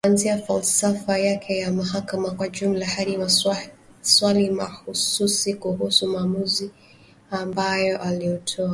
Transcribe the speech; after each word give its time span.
kuanzia 0.05 0.37
falsafa 0.37 1.17
yake 1.19 1.57
ya 1.57 1.71
mahakama 1.71 2.31
kwa 2.31 2.47
ujumla 2.47 2.85
hadi 2.85 3.17
maswali 3.17 4.49
mahususi 4.49 5.53
kuhusu 5.53 6.07
maamuzi 6.07 6.71
ambayo 7.31 8.01
aliyatoa. 8.01 8.69